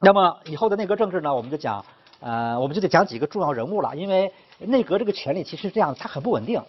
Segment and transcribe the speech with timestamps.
[0.02, 1.84] 那么以后的内阁政治呢，我们就讲，
[2.20, 6.62] 呃，我们就得讲几个重要人物了，因为内阁这个权力其实这样，它很不稳定，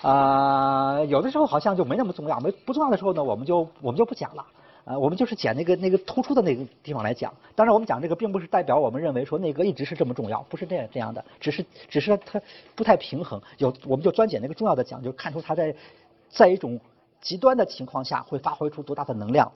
[0.00, 4.46] 啊，有的时候好像就没那么重要，没不重要的时候呢，我们就我们就不讲了。
[4.86, 7.30] 呃，我们就是捡那个那个突出的那个地方来讲。
[7.54, 12.40] 当然，我们讲这个并不是代表我们认为说内阁一直是这么重要，不是这样这样的，只是只是它
[12.74, 13.38] 不太平衡。
[13.58, 15.74] 有我们就专捡那个重要的讲，就看出它在
[16.30, 16.80] 在一种
[17.20, 19.52] 极端的情况下会发挥出多大的能量。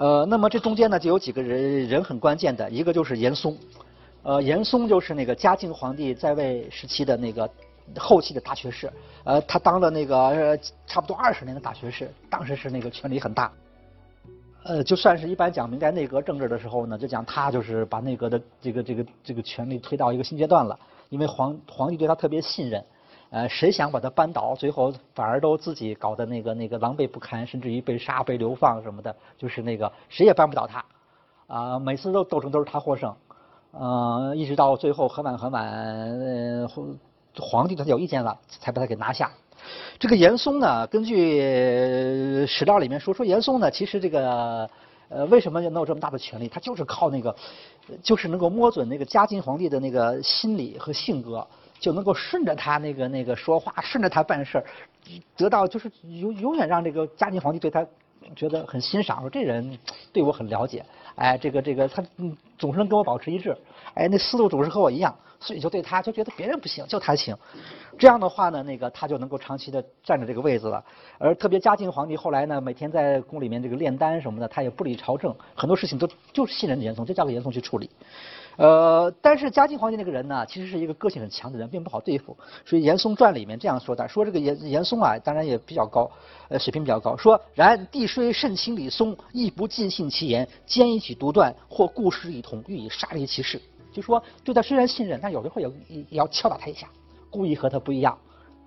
[0.00, 3.54] 呃，那么这中间呢，就有几个人人很关键的，一个就是严嵩。
[4.22, 7.46] 呃，严嵩就是那个嘉靖皇帝在位时期的那个
[7.98, 8.90] 后期的大学士。
[9.24, 13.52] 呃，他当了那个差不多二十年的大学士，当时是那个权力很大。
[14.64, 20.78] 呃，就算是一般讲明代内阁政治的时候呢，就讲他就是把内阁的这个这个这个权力推到一个新阶段了，
[21.10, 22.82] 因为皇皇帝对他特别信任，
[23.30, 30.84] 呃，谁想把他扳倒，最后反而都自己搞得那个那个狼狈不堪，甚至于被杀、被流放什么的，就是那个谁也扳不倒他，
[31.46, 33.14] 啊，每次都斗争都是他获胜，
[33.70, 36.68] 呃，一直到最后很晚很晚，呃，
[37.38, 39.30] 皇帝他有意见了，才把他给拿下。
[39.98, 44.68] 这个严嵩呢，根据史料里面说，说严嵩呢，其实这个
[45.08, 46.48] 呃，为什么能有这么大的权力？
[46.48, 47.34] 他就是靠那个，
[48.02, 51.46] 就是能够摸准那个嘉靖皇帝的那个心理和性格，
[51.80, 54.64] 就能够顺着他那个那个说话，顺着他办事儿，
[55.36, 57.84] 得到就是永永远让这个嘉靖皇帝对他
[58.36, 59.76] 觉得很欣赏，说这人
[60.12, 60.84] 对我很了解，
[61.16, 62.04] 哎，这个这个他
[62.56, 63.56] 总是能跟我保持一致，
[63.94, 65.12] 哎，那思路总是和我一样。
[65.42, 67.34] 所以就对他就觉得别人不行，就他行。
[67.98, 70.84] 这样的话呢，那个他就能够长期的占着这个位子了。
[71.16, 77.88] 而特别嘉靖皇帝后来呢，每天在宫里面这个炼丹什么的，他也不理朝政，很多事情都就是信任严嵩，就交给严嵩去处理。
[78.56, 82.36] 呃，但是嘉靖皇帝那个人呢，其实是一个个性很强的人，并不好对付。
[82.64, 86.10] 所以《严嵩传》里面这样说的：说这个严严嵩啊，当然也比较高，
[86.48, 87.16] 呃，水平比较高。
[87.16, 93.60] 说然帝虽甚亲李嵩，亦不尽信其言，兼一举独断，或故事一同，欲以杀离其事。
[93.92, 96.88] 就说对他虽然信任，但有的时候也也要敲打他一下，
[97.30, 98.18] 故意和他不一样。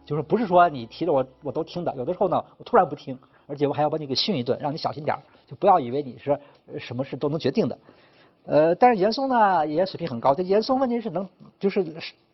[0.05, 3.17] 就是不是说你提着我我都听的，有的时候呢我突然不听，
[3.47, 5.17] 而且我还要把你给训一顿，让你小心点
[5.47, 6.37] 就不要以为你是
[6.77, 7.77] 什么事都能决定的。
[8.45, 11.27] 呃，但是严嵩呢也水平很高，这严嵩问题是能
[11.59, 11.85] 就是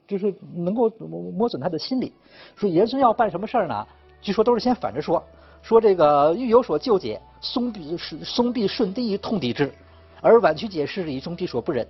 [0.08, 2.12] 就是能够摸准他的心理。
[2.56, 3.88] 说严嵩要办什么事儿呢？
[4.22, 5.24] 据说都是先反着说，
[5.62, 9.72] 说这个欲有所救解，嵩必是嵩必顺帝痛抵之，
[10.20, 11.88] 而婉曲解释以终必所不忍。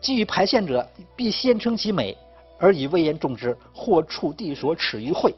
[0.00, 2.16] 基于排陷者，必先称其美，
[2.56, 5.34] 而以威严重之，或触地所耻于会，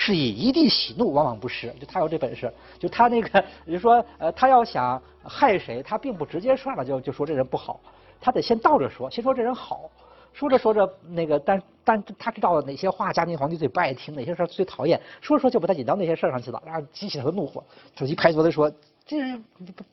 [0.00, 1.68] 是以一地喜怒，往往不失。
[1.80, 7.80] 就他有这本事，就他那个，就说呃，他要想害谁，他并不直接上来就就说这人不好，
[8.20, 9.90] 他得先倒着说，先说这人好，
[10.32, 17.64] 说着说着那个，但但他知道哪些话嘉靖皇帝最不爱听，哪些事最讨厌，说着说就把他引到那些事上去了，然后激起他的怒火，
[17.96, 18.70] 就一拍桌子说
[19.04, 19.44] ：“这人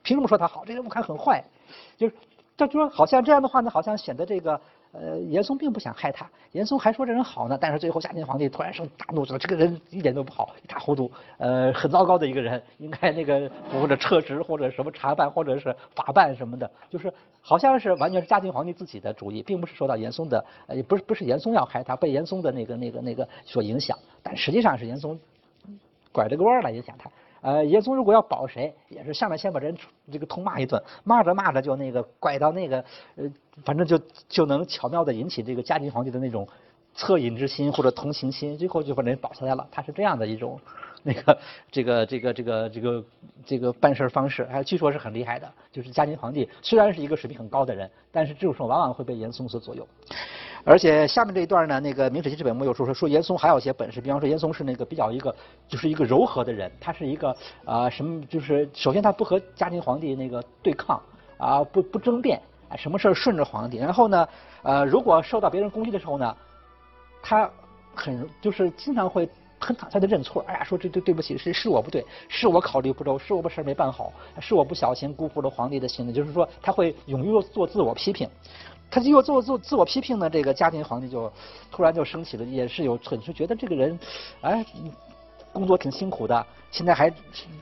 [0.04, 0.64] 凭什么说他好？
[0.64, 1.44] 这人我看很坏。”
[1.98, 2.14] 就是。
[2.58, 4.58] 这就说好像这样的话呢，好像显得这个
[5.00, 7.58] 呃严嵩并不想害他，严嵩还说这人好呢。
[7.60, 17.12] 但是最后嘉靖皇帝突然生大怒，说这个人一点都不好，一塌糊涂，呃，很糟糕的一个人，应该那个或者撤职或者什么查办或者是法办什么的，就是
[17.42, 25.20] 好像是完全是嘉靖皇帝自己的主意，并不是受到严嵩的，呃，不是不是严嵩要害他，被严嵩的那个那个那个所影响，但实际上是严嵩
[26.12, 27.10] 拐着个弯来影响他。
[27.46, 29.78] 呃，严嵩如果要保谁，也是上来先把人
[30.12, 32.84] 这个痛骂一顿，骂着骂着就那个拐到那个，
[33.18, 33.32] 呃，
[33.64, 36.48] 反正就就能巧妙的引起这个嘉靖皇帝的那种
[36.98, 39.68] 恻隐之心或者同情心，最后就把人保下来了。
[39.72, 40.60] 他是这样的一种
[41.04, 41.38] 那个
[41.72, 43.04] 这个这个这个这个
[43.46, 45.48] 这个办事方式，还据说是很厉害的。
[45.72, 49.88] 就是嘉靖皇帝虽然是一个水平很高的人，但是这种时候往往会被严嵩所左右。
[50.68, 55.34] 而且下面这一段呢，那个《明史记》这本没有说说说严嵩还有些本事，比方说严嵩是那个比较一个
[55.68, 61.00] 就是一个柔和的人，他是一个啊什么就是首先他不和嘉靖皇帝那个对抗
[61.38, 64.28] 啊不不争辩啊什么事儿顺着皇帝，然后呢
[64.64, 66.36] 呃如果受到别人攻击的时候呢，
[67.22, 67.48] 他
[67.94, 69.30] 很就是经常会
[69.60, 74.12] 很坦率的认错，哎呀说这对对不起是是我不对，是我考虑不周，是我把事儿没办好，
[74.42, 78.28] 是我不小心辜负了皇帝的心，就是说他会勇于做自我批评。
[78.90, 81.32] 他就又做做自我批评呢，这个嘉靖皇帝就
[81.72, 84.00] 突然就生气了，也是有蠢，是觉得这个人，
[84.42, 84.66] 哎，
[85.52, 87.12] 工作挺辛苦的，现在还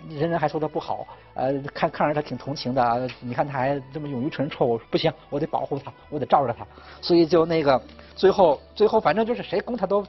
[0.09, 6.67] 人人还说他不好，呃，看看着他挺同情的，你看他还这么勇于承认错误，不行，我得保护他，我得罩着他，
[7.01, 7.81] 所以就那个
[8.15, 10.05] 最后最后反正就是谁攻他都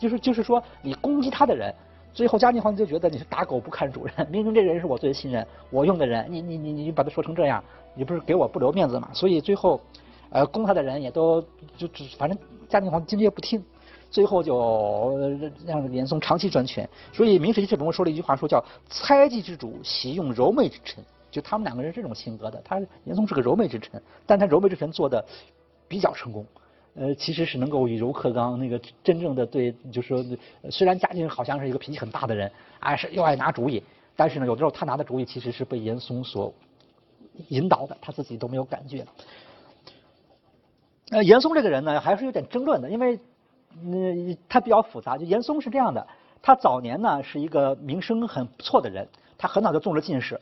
[0.00, 1.72] 就是就是说你攻击他的人，
[2.12, 7.62] 最后嘉靖皇帝就觉得你是打狗不看主人，明明这人是我最信任我用的人，你你你你把他说成这样，
[7.94, 9.80] 你不是给我不留面子嘛，所以最后。
[10.34, 11.40] 呃，攻他的人也都
[11.76, 12.36] 就只反正
[12.68, 13.64] 嘉靖皇帝坚决不听，
[14.10, 15.16] 最后就
[15.64, 16.88] 让严嵩长期专权。
[17.12, 22.60] 所以《明史记》这本书说了一句话，说叫“猜忌之主，喜用柔媚之臣”，就他们两个人这种性格的。
[22.64, 25.24] 他严嵩是个柔媚之臣，但他柔媚之臣做的
[25.86, 26.44] 比较成功。
[26.96, 30.24] 呃，其实是能够以柔克刚，那个真正的对，就是说，
[30.68, 33.80] 虽然嘉靖好像是一个脾气很大的人，哎，是又爱拿主意，
[34.16, 36.52] 但是呢，有的时候他拿的主意其实是被严嵩所
[37.50, 39.06] 引导的，他自己都没有感觉。
[41.10, 43.18] 呃，严嵩这个人呢，还是有点争论的，因为，
[43.82, 45.18] 嗯，他比较复杂。
[45.18, 46.06] 就严嵩是这样的，
[46.42, 49.08] 他早年呢是一个名声很不错的人，
[49.38, 50.40] 他很早就中了进士，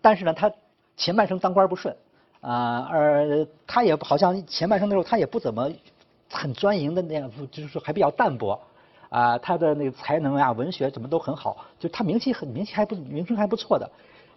[0.00, 0.52] 但是呢，他
[0.96, 1.96] 前半生当官不顺，
[2.40, 5.70] 啊，而他也好像前半生的时候他也不怎么。
[6.34, 8.58] 很专营的那样，就是说还比较淡泊，
[9.10, 13.86] 啊，他的那个才能啊，文学怎么都很好，就他名气很名气还不名声还不错的，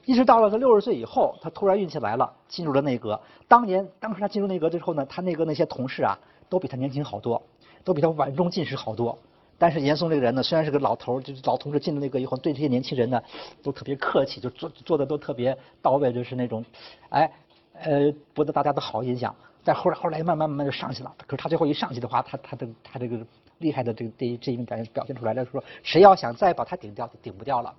[0.06, 3.20] 一直到了他六十岁以后，他突然运气来了，进入了内阁。
[3.48, 6.18] 当年当时他进入内阁之后呢，他内阁那些同事啊，
[6.48, 7.42] 都比他年轻好多，
[7.84, 9.18] 都比他晚中进士好多。
[9.58, 13.22] 但是严嵩这个人呢，虽然是个老头，就是老同志进了内阁以后，对这些年轻人呢，
[13.64, 16.64] 都特别客气，就做做的都特别到位，就是那种，
[17.10, 17.32] 哎，
[17.74, 19.34] 呃，博得大家的好印象。
[19.64, 21.12] 再后来，后来慢慢慢慢就上去了。
[21.26, 23.18] 可是他最后一上去的话，他他的他这个
[23.58, 27.74] 厉害的这个这这一面表现表现出来了，说谁要想再把他顶掉，就顶不掉了。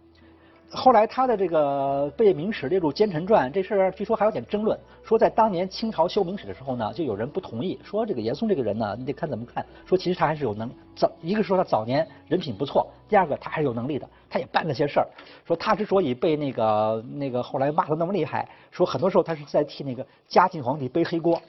[0.70, 4.78] 后来他的这个被明史列入奸臣传这事儿，据说还有点争论。
[5.04, 9.64] 说在当年清朝修明史的时候呢，就有人不同意，说这个严嵩这个人呢，你得看怎么看。
[9.86, 15.06] 说其实他还是有能早，一个说他早年人品不错，第二个他还是有能力的，他也办了些事儿。
[15.46, 21.40] 说他之所以被那个那个后来骂的那么厉害，说很多时候他是在替那个嘉靖皇帝背黑锅。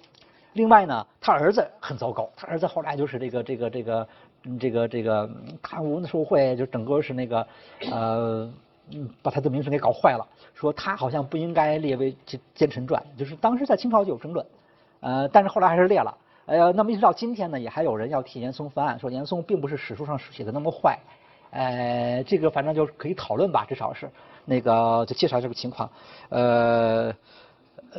[0.53, 4.07] 另外呢，他儿子很糟糕，他儿子后来就是这个这个这个
[4.59, 5.29] 这个这个
[5.61, 7.47] 贪污受贿，就整个是那个
[7.91, 8.51] 呃，
[8.91, 10.27] 嗯把他的名声给搞坏了。
[10.53, 14.45] 说他好像不应该列为奸奸臣传，就是当时在清朝就有争论，
[15.01, 16.17] 呃，但是后来还是列了。
[16.45, 20.97] 呃，那么一直到今天呢，也还有人要替严嵩翻案，说严嵩并不是史书上写的那么坏。
[21.51, 24.09] 呃，这个反正就可以讨论吧，至少是
[24.45, 25.89] 那个就介绍这个情况，
[26.29, 27.13] 呃。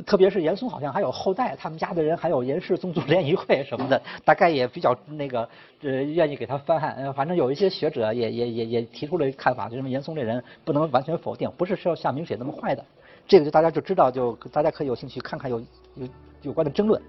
[0.06, 5.48] 特别是严嵩好像还有后代，他们家的人还有严氏宗族联谊会什么的，大概也比较那个
[5.82, 7.12] 呃愿意给他翻案。
[7.14, 12.84] 反正有一些学者也也也也提出了看法，就是严嵩这人不能完全否定，不是说像明写那么坏的。
[13.26, 15.60] 这个就大家就知道，就大家可以有兴趣看看有
[15.94, 16.08] 有
[16.42, 17.00] 有关的争论。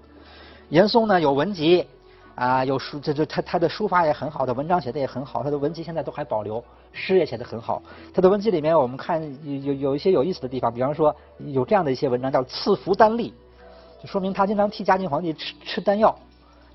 [0.68, 1.86] 严嵩呢有文集。
[2.36, 7.82] 啊，有书，这这他他的书法也很好，的文章写的也很好，他的文集现在都还保留，诗也写的很好。
[8.12, 13.32] 他的文集里面，我们看有有有一些有意思的地方，比方说有这样的一些文章叫赐福丹栗，
[14.02, 16.16] 就说明他经常替嘉靖皇帝吃吃丹药。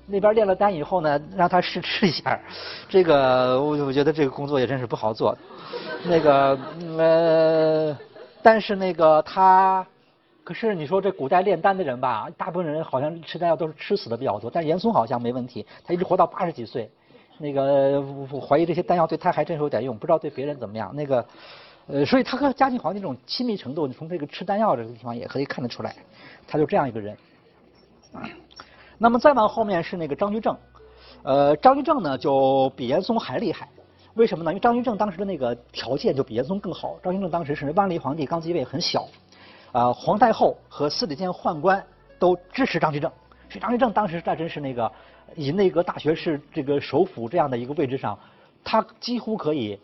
[0.06, 2.38] 那边炼了丹以后呢，让他试吃一下，
[2.88, 5.36] 这个我我觉得这个工作也真是不好做。
[6.04, 6.58] 那个
[6.96, 7.98] 呃，
[8.42, 9.86] 但是那个他。
[10.44, 16.88] 可是你说这古代炼丹的人吧，大部分人好像吃丹药都是吃死的比较多，但严嵩好像没问题，他一直活到八十几岁。
[17.38, 18.00] 那个
[18.30, 20.94] 我怀疑这些丹药对他还真是有点用，不知道对别人怎么样。
[20.94, 21.24] 那个
[21.86, 25.94] 呃，所以他和嘉靖皇帝这种亲密程度，你从这个吃丹药这个地方也可以看得出来，
[26.48, 27.16] 他就这样一个人。
[28.98, 30.56] 那么再往后面是那个张居正，
[31.22, 33.68] 呃，张居正呢就比严嵩还厉害，
[34.14, 34.50] 为什么呢？
[34.50, 36.96] 因为张居正当时的那个条件就比严嵩更好。
[37.02, 39.06] 张居正当时是万历皇帝刚继位，很小。
[39.72, 41.84] 啊，皇太后和司礼监宦官
[42.18, 43.12] 都支持张居正，
[43.58, 44.90] 张居正当时在真是那个
[45.34, 48.18] 以内阁大学士这个首辅这样的一个位置上，
[48.64, 49.78] 他几乎可以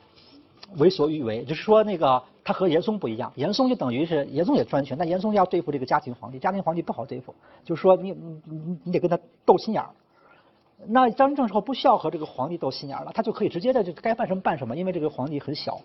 [0.77, 1.45] 为所欲为。
[1.45, 9.91] 就是说，那个他和严嵩不一样，严嵩就等于是严嵩也专权，但严嵩要对付这个嘉靖皇帝，嘉靖皇帝不好对付，就是说你你你得跟他斗心眼儿。
[10.87, 15.81] 那张居正时候不需要和这个皇帝斗心眼了，他就可以直接的就该办什么办什么，因为这个皇帝很小。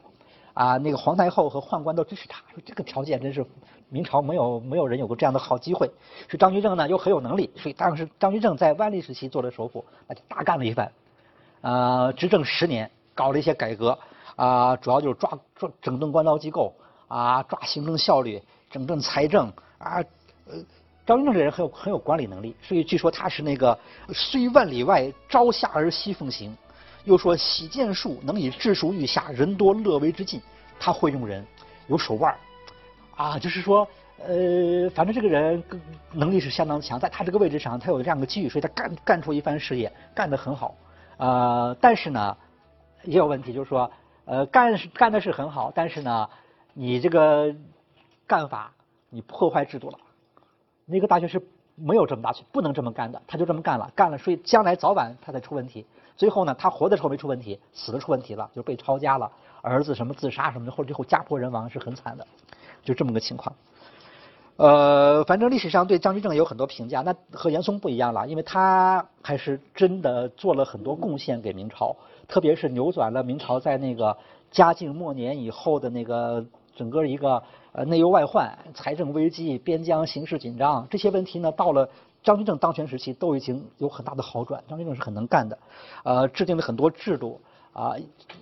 [0.57, 3.45] 啊，那个皇太后和宦官都支持他，说这个条件真是
[3.89, 5.87] 明朝没有没有人有过这样的好机会。
[6.27, 10.91] 是张居正呢又很有能力，所以当时张居正在万历时期做了首辅，那就大干了一番。
[11.61, 13.99] 啊，执政十年，搞了一些改革，
[14.35, 16.73] 啊，主要就是抓抓整顿官僚机构，
[17.07, 20.03] 啊，抓行政效率，整顿财政，啊，
[20.47, 20.55] 呃，
[21.05, 23.77] 张居正这人很有很有管理能力，所以据说他是那个
[24.11, 26.57] 虽万里外，朝下而夕奉行。
[27.07, 30.41] 又说喜剑术能以治术欲下，人多乐为之尽。
[30.77, 31.43] 他会用人，
[31.87, 32.35] 有手腕
[33.15, 33.87] 啊，就是说，
[34.19, 35.63] 呃，反正这个人
[36.11, 40.75] 能力是相当强，在他这个位置上，他有这样的机遇，所以他干干出一番事业，干得很好。
[41.15, 42.37] 呃，但是呢，
[43.03, 43.89] 也有问题，就是说，
[44.25, 46.29] 呃，干是干的是很好，但是呢，
[46.73, 47.55] 你这个
[48.27, 48.73] 干法，
[49.09, 49.97] 你破坏制度了。
[50.85, 51.41] 那个大学是
[51.73, 55.87] 没有这么大，不能这么干的，他就这么干了，干了，所以将来早晚他才出问题。
[56.17, 59.31] 最后呢，他活的时候没出问题，死的出问题了，就被抄家了，
[59.61, 62.25] 儿子什么自杀什么的，或者最后家破人亡是很惨的，
[62.83, 63.55] 就这么个情况。
[64.55, 71.95] 呃，反正历史上对张居正有很多评价，那和严嵩不一样了，因为他还是真的做了很多贡献给明朝，
[72.27, 74.17] 特别是扭转了明朝在那个
[74.49, 76.43] 嘉靖末年以后的那个
[76.75, 81.87] 整个一个呃内忧外患、财政危机、边疆形势紧张这些问题呢，到了
[82.23, 84.63] 张居正当权时期都已经有很大的好转。
[84.67, 85.57] 张居正是很能干的，
[86.03, 87.39] 呃，制定了很多制度
[87.73, 87.95] 啊，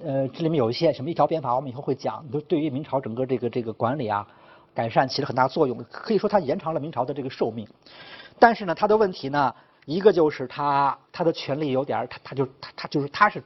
[0.04, 4.28] 呃，这里面有一些什么一条鞭法，我们以后会讲，都对于明朝整个这个这个管理啊
[4.74, 7.68] 改善起了很大作用，可以说它延长了明朝的这个寿命。
[8.40, 9.54] 但是呢，他的问题呢，
[9.86, 13.44] 一个就是他他的权力有点他他就他他就是他是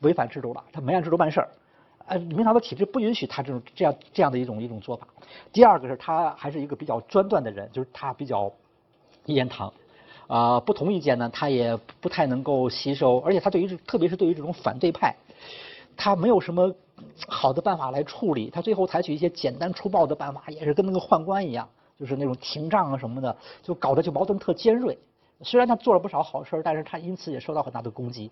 [0.00, 1.48] 违反制度了，他没按制度办事儿。
[2.06, 5.06] 呃，明朝的体制不允许他这种这样这样的一种一种做法。
[5.52, 8.52] 第二个是他还是一个比较专断的人，就是他比较
[9.26, 9.72] 一言堂，
[10.26, 15.14] 啊，不同意见呢，他也不太能够吸收，而且他对于特别是对于这种反对派，
[15.96, 16.74] 他没有什么
[17.26, 21.68] 好的办法来处理，他最后采取一些简单粗暴的办法，也是跟那个宦官一样。
[21.98, 24.98] 就是那种廷杖啊什么的，就搞得就矛盾特尖锐。
[25.42, 28.30] 虽然他做了不少好事，但是他因此也受到很大的攻击。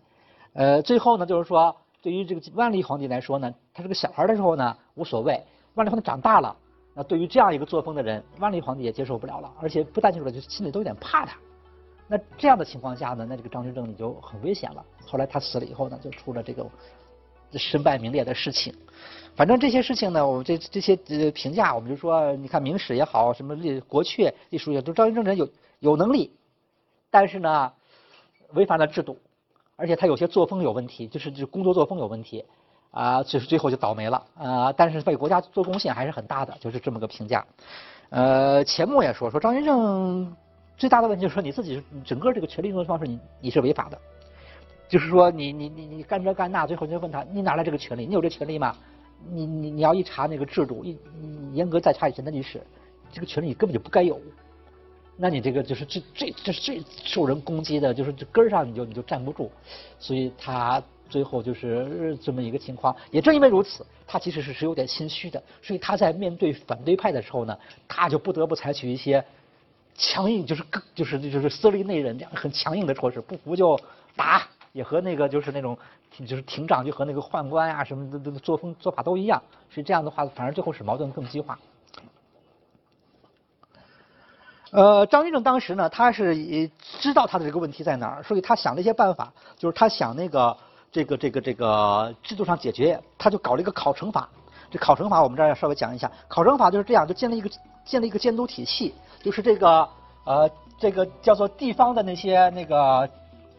[0.55, 6.57] 呃，最后呢，就是说对于这个万历皇帝来说呢，他是个小孩的时候呢无所谓，万历皇帝长大了，
[6.99, 11.39] 那对于这样一个作风的人，万历皇帝也接受不了了，而且不但接受了，就心里都有点怕他。
[12.09, 14.85] 那这样的情况下呢，那这个张居正你就很危险了。
[15.07, 16.67] 后来他死了以后呢，就出了这个
[17.53, 18.75] 身败名裂的事情。
[19.37, 26.33] 反正这些事情呢，我们这这些呃评价，我们就说，你看明史也好，什么历国阙历书也，都张居正人有有能力，
[27.13, 27.73] 但是呢，
[28.55, 29.17] 违反了制度，
[29.77, 32.45] 而且他有些作风有问题，就是就工作作风有问题，
[32.91, 34.73] 啊，就是最后就倒霉了啊。
[34.73, 37.45] 但是为国家做贡献还是很大的，就是这么个评价。
[38.11, 40.35] 呃，钱穆也说说张居正
[40.77, 43.99] 最大的问题就是说你自己整个这个权力运作方式你你是违法的，
[44.89, 48.07] 就是说你你你你干这干那，最后就问他你哪来这个权利？
[48.07, 48.75] 你有这权利吗？
[49.31, 50.97] 你你你要一查那个制度，一
[51.53, 52.65] 严格再查以前的历史，
[53.13, 54.21] 这个权利你根本就不该有。
[55.17, 59.51] 那你这个就是最最这是最受人攻击的，就是这根儿上你就你就站不住。
[59.99, 62.95] 所以他最后就是这么一个情况。
[63.11, 65.43] 也正因为如此，他其实是是有点心虚的。
[65.63, 69.25] 所以他在面对反对派的时候呢，他就不得不采取一些
[69.97, 73.79] 强硬，就是更就是就是色厉内荏这样很强硬的措施，不服就
[74.15, 74.47] 打。
[74.73, 75.77] 也和那个就是那种，
[76.27, 81.59] 就是廷长就和那个宦官啊什么的的作风做法都一样，所以这样的话，反而最后使矛盾更激化。
[84.71, 90.57] 呃，张居正当时呢，他是也知道他的这个问题在哪儿，所以他想了一些办法，就是他想那个
[90.99, 94.29] 这个这个这个制度上解决，他就搞了一个考成法。
[94.71, 97.49] 这考成法我们这儿要稍微讲一下，考成法就是这样，就建立一个
[97.85, 99.89] 建立一个监督体系，就是这个
[100.25, 103.09] 呃这个叫做地方的那些那个。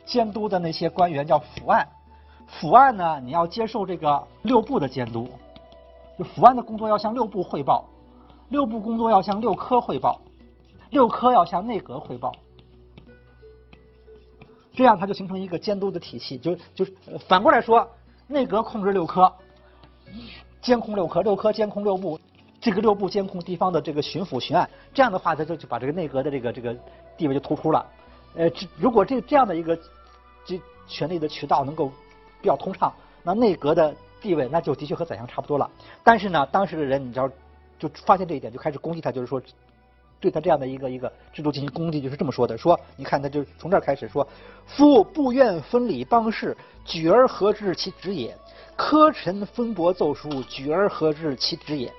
[0.05, 1.88] 监督的那些官员叫府案，
[2.48, 5.29] 府案呢，你要接受这个六部的监督，
[6.17, 7.86] 就府案的工作要向六部汇报，
[8.48, 10.19] 六部工作要向六科汇报，
[10.89, 12.31] 六科要向内阁汇报，
[14.79, 16.86] 这样它就形成一个监督的体系，就就
[17.27, 17.86] 反过来说，
[18.27, 19.29] 内阁控制六科，
[20.62, 22.17] 监控六科，六科监控六部，
[22.62, 26.74] 这个六部监控地方的这个巡抚巡案，这样的话，它就就把这个内阁的这个这个
[27.17, 27.86] 地位就突出了，
[28.36, 29.77] 呃，这如果这这样的一个。
[30.45, 31.91] 这权力的渠道能够
[32.41, 35.69] 比较通畅，那内阁的地位那就的确和宰相差不多了。
[36.03, 37.29] 但是呢，当时的人你知道
[37.77, 39.39] 就发现这一点，就开始攻击他，就是说
[40.19, 44.27] 对他这样的一个一个制度进行攻击，就是这么说的：说你看，他就从这儿开始说，
[44.65, 48.31] 夫不愿分理邦事，举而合之其职也；
[48.75, 51.93] 科臣分拨奏疏，举而合之其职也。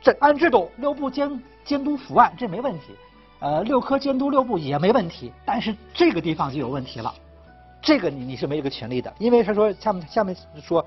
[0.00, 2.94] 这按制度，六部监监督府案这没问题，
[3.40, 7.12] 呃，六科监督六部也没问题，但是这个地方就有问题了。
[7.82, 10.84] 这个你你是没这个权利的，因为他说下面下面说，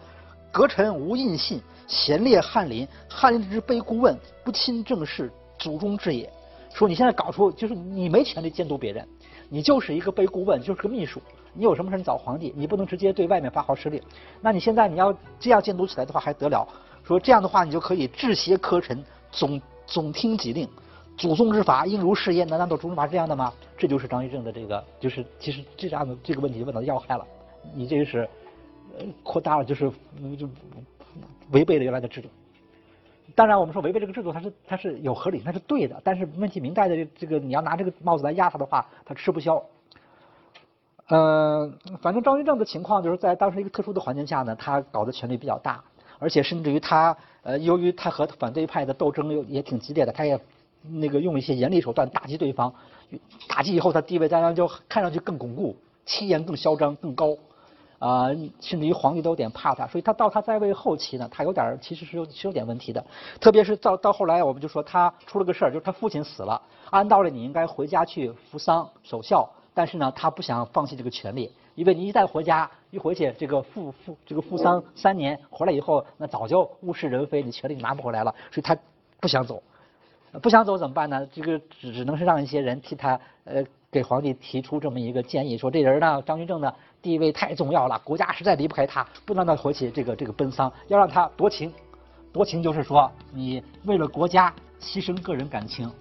[0.51, 6.31] 阁臣无印信，贤列翰林，翰林之卑顾问，不亲政事，祖宗之也。
[6.73, 9.07] 说你现在搞出就是你没权利监督别人，
[9.49, 11.21] 你就是一个被顾问，就是个秘书，
[11.53, 14.01] 你有什么事你找皇帝，你不能直接对外面发号施令。
[14.41, 16.67] 那你现在你要这样监督起来的话还得了？
[17.03, 20.67] 说这样的话你就可以治邪科臣，总总听己令。
[21.17, 22.47] 祖宗之法应如是焉？
[22.47, 23.51] 难道祖宗法是这样的吗？
[23.77, 27.25] 这就是张居正的这个，就是其实这样的这个问题问到要害了。
[27.75, 28.27] 你这个是
[28.97, 29.91] 呃扩大了，就是
[30.39, 30.49] 就
[31.51, 32.29] 违背了原来的制度。
[33.35, 35.99] 当然，我们说违背这个制度，它是它是有合理，那是对的。
[36.03, 39.61] 但是问题，明代的这个你要拿这个帽子来压他的话，他吃不消。
[41.09, 45.83] 嗯，反正张居正的情况就是在当时一个特殊的环境下呢，他搞的权力比较大，
[46.19, 50.39] 而且甚至于他呃，由于他和反对派的斗争又也挺激烈的，他也。
[50.83, 52.73] 那个用一些严厉手段打击对方，
[53.47, 55.75] 打击以后他地位当然就看上去更巩固，
[56.07, 57.37] 气焰更嚣张更高，
[58.01, 58.27] 啊，
[58.59, 63.05] 甚至于皇帝都有点怕他，所以他到他在位后期呢，他有点其实是有是有点问题的，
[63.39, 78.75] 特别是到到后来我们就说他出了个事儿，就是他父亲死了，按道理你应该回家去扶丧守孝，但是呢他不想放弃这个权利，因为你一旦回家一回去这个父父这个扶丧三年回来以后，那早就物是人非，你权利拿不回来了，所以他。
[79.21, 79.61] 不想走，
[80.39, 81.27] 不想走怎么办呢？
[81.33, 91.73] 这个只只能是让一些人替他呃给皇帝提出这么一个建议，说这人呢张居正呢地位太重要了，国家实在离不开他，不能让他回去这个这个奔丧，要让他夺情。
[92.31, 95.91] 夺情就是说你为了国家牺牲个人感情，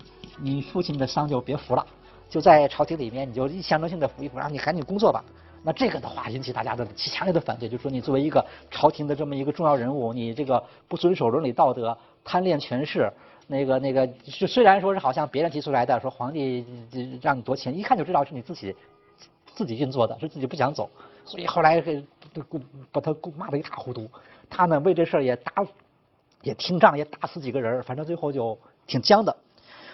[0.41, 1.85] 你父亲的丧就别服了，
[2.29, 5.25] 就在朝廷里面你就象征性的服一服，让你赶紧工作吧。
[5.63, 13.13] 那这个的话引起大家的极强烈的反对，就说你作为一个朝廷的这么一个重要人物，你这个不遵守伦理道德，贪恋权势，
[13.51, 14.09] 那个那个，
[14.47, 16.65] 虽然说是好像别人提出来的，说皇帝
[17.21, 18.77] 让你夺情，一看就知道是你自己
[19.45, 20.89] 自己运作的，是自己不想走，
[21.25, 22.01] 所以后来给
[22.93, 24.09] 把他骂得一塌糊涂。
[24.49, 25.53] 他呢为这事儿也打
[26.43, 29.37] 也听仗，也打死几个人，反正最后就挺僵的。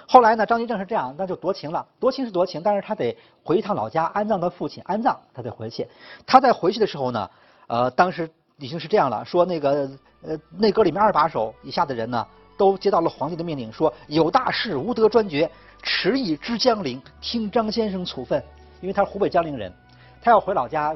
[0.07, 1.87] 后来呢，张居正是这样，那就夺情了。
[1.99, 5.89] 夺情是夺情，但是他得回一趟老家安葬他父亲，安葬他得回去。
[6.27, 7.31] 他在回去的时候呢，
[7.69, 9.91] 呃，当时已经是这样了，说那个
[10.23, 15.51] 呃内阁里面二把手以下的人呢，都接到了皇帝的命令，说有大事无得专决，
[15.83, 18.43] 迟疑知江陵，听张先生处分。
[18.81, 19.73] 因为他是湖北江陵人，
[20.21, 20.95] 他要回老家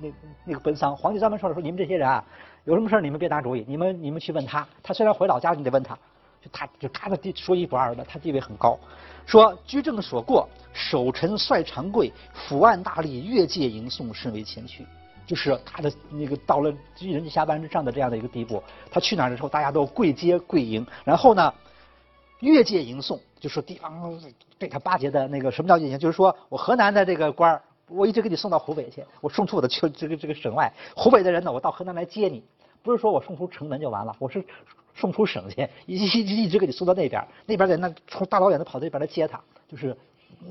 [0.00, 0.12] 那
[0.46, 0.96] 那个奔丧。
[0.96, 2.24] 皇帝专门说了，说你们这些人啊，
[2.64, 4.66] 有什么事你们别拿主意，你们你们去问他。
[4.82, 5.96] 他虽然回老家，你得问他。
[6.42, 8.78] 就他就他的地说一不二的，他地位很高。
[9.26, 14.86] 说居正所过，守臣率长贵，抚案大吏，越界迎送，甚为前驱。
[15.30, 18.60] 就是他的那个到了人下班之上的这样的一个地步。
[18.90, 20.84] 他去哪儿的时候，大家都跪接跪迎。
[21.04, 21.54] 然后呢，
[22.40, 24.12] 越界迎送，就说地方
[24.58, 25.96] 被他巴结的那个什么叫越界？
[25.96, 30.72] 就是说我河南的这个官儿，我一直给你送到湖北去，我送出我的去这个这个省外。
[30.96, 32.42] 湖北的人呢，我到河南来接你，
[32.82, 34.44] 不是说我送出城门就完了，我是。
[34.92, 39.96] 送出省去，一一一直给你送到那边，那边人那从大老远的跑到这边来接他，就是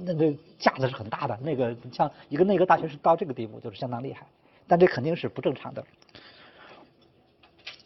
[0.05, 1.37] 那这架子是很大的。
[1.43, 4.25] 那个像一个内阁大学士到这个地步，就是相当厉害。
[4.69, 5.83] 但这肯定是不正常的。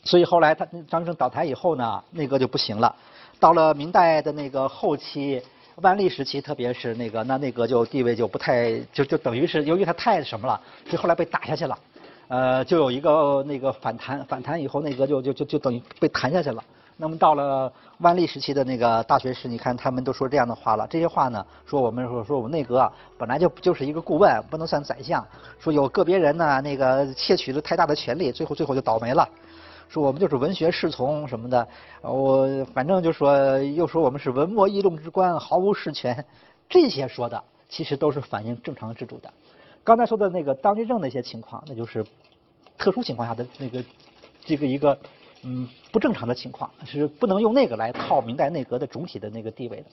[0.03, 2.93] 所以后来他张居正倒台以后呢，内阁就不行了。
[3.39, 5.41] 到了明代的那个后期，
[5.77, 11.79] 万历时期，特别是那个那内阁就地位就不太，就就等于是由于他太什么了，所以后来被打下去了。
[12.27, 16.63] 呃，就有一个那个反弹，反弹以后内阁就就就就等于被弹下去了。
[16.97, 20.87] 那么到了万历时期的那个大学士，你看他们都说这样的话了。
[20.87, 25.25] 这些话呢，说我们说说我们内阁啊本来就就是一个顾问，不能算宰相。
[25.59, 29.27] 说有个别人呢，那个窃取了太大的权力，最后最后就倒霉了。
[29.89, 31.67] 说我们就是文学侍从什么的，
[32.01, 36.25] 我反正就说又说我们是文墨议论之官，毫无实权。
[36.69, 39.31] 这些说的其实都是反映正常制度的。
[39.83, 42.03] 刚才说的那个张居正那些情况，那就是
[42.77, 43.83] 特殊情况下的那个
[44.43, 44.97] 这个一个
[45.43, 49.85] 嗯不正常的情况，是不能用那个来套明代内阁的总体的那个地位的。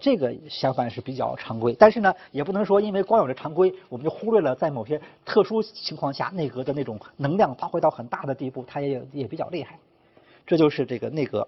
[0.00, 9.78] 这个相反是比较常规，但是呢，也不能说因为光有这常规，我们就忽略了在某些特殊情况下内阁的那种能量发挥到很大的地步，它也也比较厉害。
[10.44, 11.46] 这就是这个内阁。